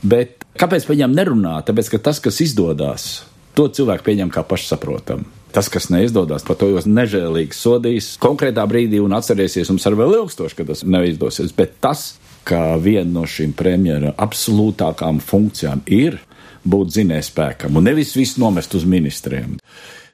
[0.00, 1.58] Bet kāpēc par viņiem nerunā?
[1.68, 3.08] Tāpēc, ka tas, kas izdodas,
[3.52, 5.28] to cilvēku pieņem kā pašsaprotamu.
[5.52, 10.16] Tas, kas neizdodas, par to jūs nežēlīgi sodīs konkrētā brīdī un atcerēsies mums ar vēl
[10.22, 11.52] ilgstoši, ka tas neizdosies.
[11.56, 12.14] Bet tas,
[12.48, 16.20] ka viena no šīm premjera absolūtākām funkcijām ir
[16.68, 19.56] būt zinējspēkam un nevis visu nomest uz ministriem.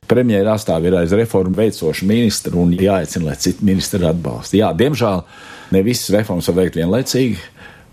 [0.09, 4.59] Premjerā stāv ir aiz reformu veicošu ministru un jāaicina, lai citi ministri atbalsta.
[4.61, 5.23] Jā, diemžēl
[5.75, 7.39] Ne visas reformas var veikt vienlaicīgi.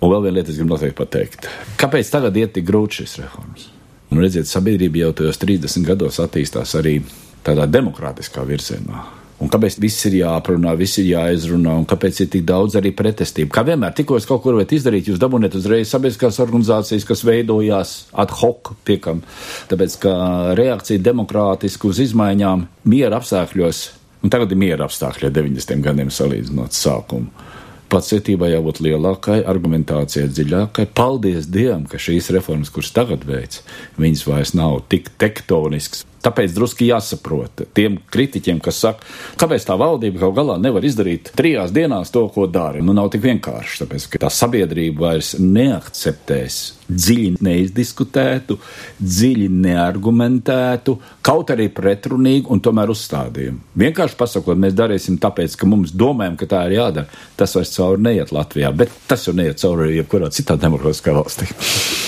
[0.01, 1.47] Un vēl viena lieta, es gribu noteikti pateikt.
[1.81, 3.67] Kāpēc tagad iet tik grūti šīs reformas?
[4.11, 6.97] Nu, redziet, sabiedrība jau tajos 30 gados attīstās arī
[7.45, 9.05] tādā demokrātiskā virzienā.
[9.41, 13.49] Un kāpēc viss ir jāaprunā, viss ir jāizrunā, un kāpēc ir tik daudz arī pretestību?
[13.53, 17.93] Kā vienmēr, tikko es kaut ko varu izdarīt, jūs dabūniet uzreiz sabiedriskās organizācijas, kas veidojās
[18.21, 19.23] ad hoc piekam.
[19.71, 20.13] Tāpēc, ka
[20.59, 23.81] reakcija demokrātiski uz izmaiņām miera apstākļos,
[24.21, 25.81] un tagad ir miera apstākļi 90.
[25.89, 27.49] gadiem salīdzinot sākumu.
[27.91, 30.85] Pacietībai jābūt lielākai, argumentācijai dziļākai.
[30.95, 33.65] Paldies Dievam, ka šīs reformas, kuras tagad veids,
[33.99, 39.07] viņas vairs nav tik tektoniskas Tāpēc drusku jāsaprot tiem kritiķiem, kas saka,
[39.41, 42.83] kāpēc tā valdība kaut galā nevar izdarīt trijās dienās to, ko dara.
[42.83, 48.57] Nu, nav tik vienkārši, tāpēc ka tā sabiedrība vairs neakceptēs dziļi neizdiskutētu,
[48.99, 53.61] dziļi neargumentētu, kaut arī pretrunīgu un tomēr uzstādījumu.
[53.81, 57.21] Vienkārši pasakot, mēs darīsim tāpēc, ka mums domājam, ka tā ir jādara.
[57.39, 61.47] Tas vairs cauri neiet Latvijā, bet tas jau neiet cauri jebkurā citā demokrātiskā valstī.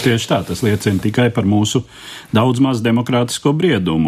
[0.03, 1.85] Tieši tā, tas liecina tikai par mūsu
[2.35, 4.02] daudz maz demokrātisko briedumu.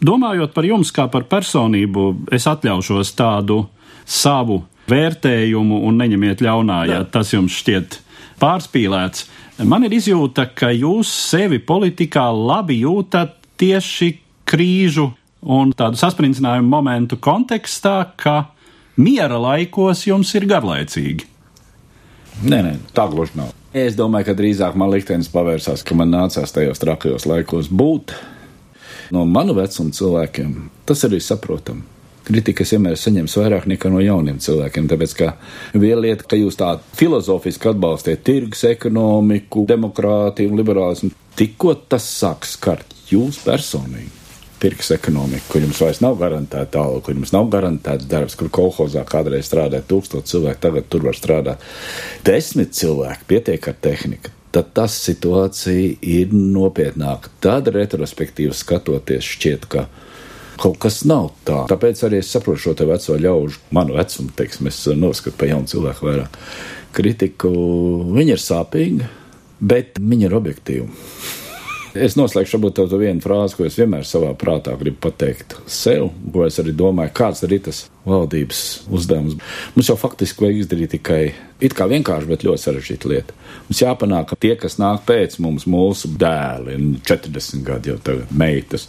[0.00, 3.62] Domājot par jums kā par personību, es atļaušos tādu
[4.04, 7.98] savu vērtējumu un neņemiet ļaunā, ja tas jums šķiet
[8.40, 9.26] pārspīlēts.
[9.64, 14.12] Man ir izjūta, ka jūs sevi politikā labi jūtat tieši
[14.46, 15.08] krīžu
[15.46, 18.50] un tādu sasprincinājumu momentu kontekstā, ka
[19.00, 21.32] miera laikos jums ir garlaicīgi.
[22.44, 23.54] Nē, nē, tā gluži nav.
[23.76, 28.12] Es domāju, ka drīzāk man liktenis pavērsās, ka man nācās tajos trakajos laikos būt.
[29.14, 34.88] No manu vecumu cilvēkiem tas arī saprotami kritikas vienmēr saņems vairāk nekā no jauniem cilvēkiem.
[34.90, 35.32] Tāpēc, ka
[35.78, 42.56] viena lieta, ka jūs tā filozofiski atbalstiet tirgus ekonomiku, demokrātiju un liberālismu, tikko tas sāks
[42.58, 44.12] skart jūs personīgi.
[44.56, 49.02] Pirks ekonomika, kur jums vairs nav garantēta alga, kur jums nav garantēts darbs, kur kolhozā
[49.06, 51.66] kādreiz strādāja tūkstoši cilvēku, tagad tur var strādāt
[52.26, 57.30] desmit cilvēki, pietiek ar tehniku tad tas situācija ir nopietnāka.
[57.44, 59.86] Tad retrospektīvi skatoties, šķiet, ka
[60.56, 61.66] Kaut kas nav tā.
[61.68, 65.68] Tāpēc arī es saprotu šo te veco ļaužu, manu vecumu, teiksim, es noskatu pa jaunu
[65.68, 66.38] cilvēku vairāk.
[66.96, 67.50] Kritiku
[68.16, 69.08] viņa ir sāpīga,
[69.60, 70.88] bet viņa ir objektīva.
[72.02, 76.44] Es noslēgšu varbūt tādu vienu frāzi, ko es vienmēr savā prātā gribu pateikt sev, ko
[76.46, 79.36] es arī domāju, kāds ir tas valdības uzdevums.
[79.74, 81.20] Mums jau faktiski vajag izdarīt tikai
[81.62, 83.36] it kā vienkārši, bet ļoti sarežģīta lieta.
[83.68, 88.88] Mums jāpanāk, ka tie, kas nāk pēc mums, mūsu dēli, 40 gadi jau tagad meitas,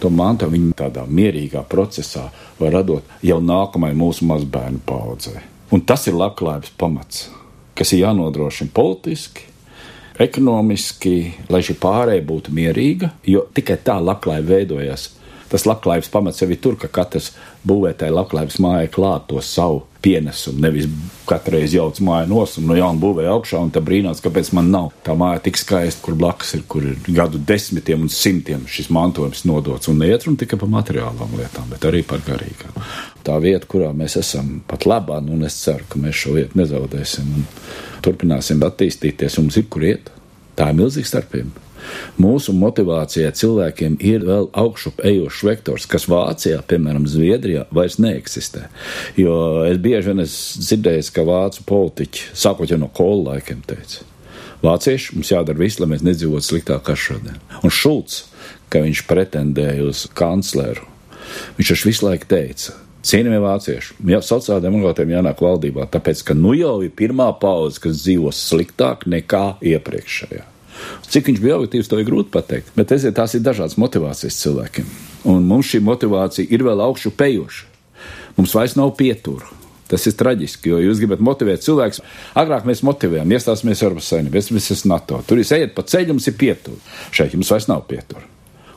[0.00, 5.42] to mantu viņi tādā mierīgā procesā var radot jau nākamajai mūsu mazbērnu paudzei.
[5.74, 7.28] Un tas ir labklājības pamats,
[7.76, 9.47] kas ir jānodrošina politiski,
[10.18, 11.14] ekonomiski,
[11.52, 15.12] lai šī pārēja būtu mierīga, jo tikai tā labklājība veidojas.
[15.48, 17.30] Tas labklājības pamats jau ir tur, ka katrs
[17.68, 20.60] būvētāji labklājības mājai klāt to savu pienesumu.
[20.60, 20.88] Nevis
[21.28, 24.68] katru reizi jauc māju nos un no jauna būvē augšā un tā brīnās, kāpēc man
[24.74, 28.92] nav tā māja tik skaista, kur blakus ir, kur ir gadu desmitiem un simtiem šis
[28.94, 29.88] mantojums nodots.
[29.88, 32.76] Un neiet runa tikai par materiālām lietām, bet arī par garīgām.
[33.28, 37.26] Tā vieta, kurā mēs esam pat labā, un es ceru, ka mēs šo vietu nezaudēsim
[37.36, 37.48] un
[38.04, 40.08] turpināsim attīstīties, mums ir kur iet.
[40.56, 41.66] Tā ir milzīga starpība.
[42.20, 48.64] Mūsu motivācijā cilvēkiem ir vēl augšup ejošs vektors, kas Vācijā, piemēram, Zviedrijā, vairs neeksistē.
[49.20, 49.36] Jo
[49.68, 54.08] es bieži vien esmu dzirdējis, ka vācu politiķi, sākot jau no kola laikiem, teica,
[54.58, 57.36] Vācieši mums jādara viss, lai mēs nedzīvotu sliktāk kā šodien.
[57.62, 58.24] Un Šulcs,
[58.72, 60.88] ka viņš pretendēja uz kancleru,
[61.60, 62.74] viņš taču visu laiku teica,
[63.06, 68.40] Cienījamie vācieši, jau sociāldemokrātiem jānāk valdībā, tāpēc, ka nu jau ir pirmā pauze, kas dzīvos
[68.50, 70.46] sliktāk nekā iepriekšējā.
[71.08, 72.72] Cik viņš bija objektīvs, to ir grūti pateikt.
[72.76, 74.90] Bet redziet, tās ir dažādas motivācijas cilvēkiem.
[75.30, 77.66] Un mums šī motivācija ir vēl augšu pejoša.
[78.38, 79.48] Mums vairs nav pietura.
[79.88, 82.02] Tas ir traģiski, jo jūs gribat motivēt cilvēkus.
[82.38, 85.22] Agrāk mēs motivējām, iestāsimies Eiropas Savienībā, esam NATO.
[85.26, 86.98] Tur jūs ejat pa ceļu, jums ir pietura.
[87.08, 88.26] Šeit jums vairs nav pietura.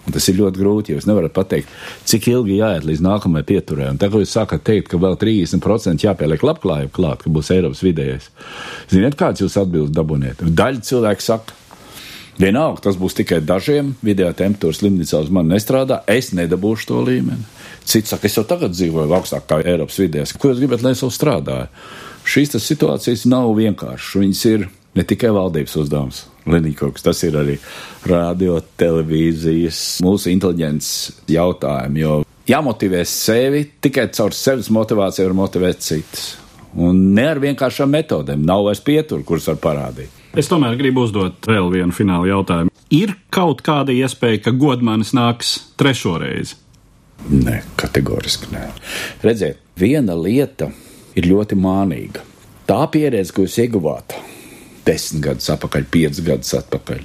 [0.02, 1.70] Un tas ir ļoti grūti, jo jūs nevarat pateikt,
[2.10, 3.92] cik ilgi jāiet līdz nākamajai pieturē.
[3.94, 8.32] Un tagad jūs sākat teikt, ka vēl 30% jāpieliek labklājību klāt, ka būs Eiropas vidējais.
[8.90, 10.42] Ziniet, kāds jūs atbildes dabūniet?
[10.42, 11.58] Daļa cilvēku saka,
[12.42, 13.92] Vienalga, tas būs tikai dažiem.
[14.02, 16.00] Vidējā temperatūra slimnīcā uz mani nestrādā.
[16.10, 17.44] Es nedabūšu to līmeni.
[17.86, 20.34] Cits saka, es jau tagad dzīvoju augstāk kā Eiropas vidējais.
[20.40, 21.70] Ko jūs gribat, lai es jau strādāju?
[22.26, 24.18] Šīs situācijas nav vienkāršas.
[24.24, 26.24] Viņas ir ne tikai valdības uzdevums.
[26.50, 27.58] Lenīkoks, tas ir arī
[28.10, 32.02] radio, televīzijas, mūsu inteliģences jautājumi.
[32.02, 36.32] Jo jāmotivē sevi, tikai caur sevis motivāciju var motivēt citus.
[36.72, 38.46] Un ne ar vienkāršām metodēm.
[38.48, 40.20] Nav vairs pietur, kuras var parādīt.
[40.40, 42.72] Es tomēr gribu uzdot vēl vienu finālu jautājumu.
[42.96, 46.58] Ir kaut kāda iespēja, ka godmanis nāks trešo reizi?
[47.32, 48.66] Nē, kategoriski nē.
[49.24, 50.72] Redziet, viena lieta
[51.16, 52.24] ir ļoti mānīga.
[52.68, 54.16] Tā pieredze, ko jūs ieguvāt
[54.88, 57.02] desmit gadus atpakaļ, piecus gadus atpakaļ,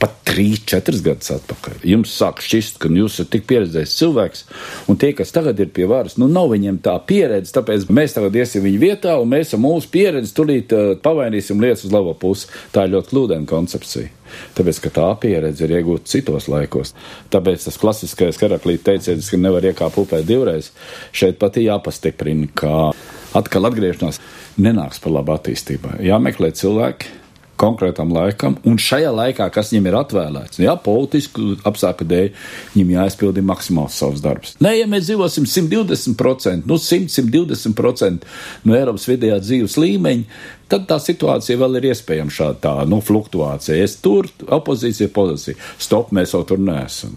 [0.00, 1.78] pat 3, 4 gadus atpakaļ.
[1.88, 4.42] Jums sāk šķist, ka jūs esat tik pieredzējis cilvēks,
[4.90, 8.36] un tie, kas tagad ir pie varas, nu nav viņiem tā pieredze, tāpēc mēs tagad
[8.40, 12.50] iesim viņu vietā, un mēs ar mūsu pieredzi tulīt uh, pavainīsim lietas uz labo pusi.
[12.74, 14.12] Tā ir ļoti klūdena koncepcija.
[14.56, 16.94] Tāpēc, ka tā pieredze ir iegūta citos laikos.
[17.30, 20.72] Tāpēc tas klasiskais karaklīte teiciens, ka nevar iekāpt upē divreiz,
[21.14, 22.90] šeit pat ir jāpastiprina, ka
[23.38, 24.20] atkal atgriešanās
[24.60, 25.98] nenāks par labu attīstībai.
[26.06, 27.12] Jāmeklē cilvēki,
[27.60, 32.30] konkrētam laikam, un šajā laikā, kas viņam ir atvēlēts, jā, politisku apstākļu dēļ,
[32.74, 34.56] viņam jāizpilda maksimāls savs darbs.
[34.64, 38.26] Nē, ja mēs dzīvosim 120%, nu 100, 120%
[38.66, 40.40] no Eiropas vidējā dzīves līmeņa,
[40.72, 43.78] tad tā situācija vēl ir iespējama šāda tā, nu, fluktuācija.
[43.84, 47.14] Es tur, opozīcija, pozīcija, stop, mēs jau tur neesam.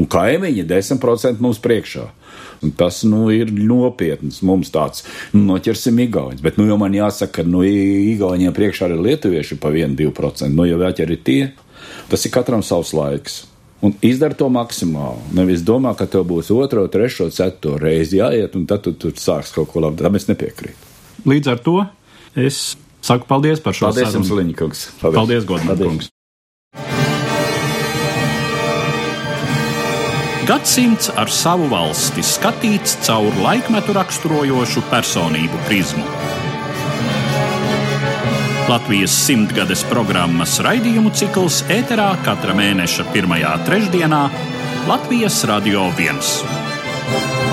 [0.00, 2.08] Un kaimiņi 10% mums priekšā.
[2.64, 4.40] Un tas nu, ir nopietns.
[4.46, 5.04] Mums tāds
[5.34, 6.42] nu, noķersim Igaunijas.
[6.44, 10.50] Bet nu, man jāsaka, ka nu, Igaunijiem priekšā ir lietuvieši pa 1-2%.
[10.54, 11.42] Nu, jau jāķer ir tie.
[12.10, 13.44] Tas ir katram savs laiks.
[13.84, 15.20] Un izdara to maksimāli.
[15.36, 19.52] Nevis domā, ka tev būs otro, trešo, ceturto reizi jāiet, un tad tu tur sāks
[19.52, 20.00] kaut ko labi.
[20.00, 20.92] Tam es nepiekrītu.
[21.28, 21.76] Līdz ar to
[22.32, 22.64] es
[23.04, 24.24] saku paldies par šo sarunu.
[24.24, 24.84] Paldies, Liņķis.
[25.02, 26.13] Paldies, paldies Godmans.
[30.44, 36.04] Gadsimts ar savu valsti skatīts caur laikmetu raksturojošu personību prizmu.
[38.68, 44.20] Latvijas simtgades programmas raidījumu cikls ēterā katra mēneša pirmajā trešdienā
[44.90, 47.43] Latvijas Radio 1.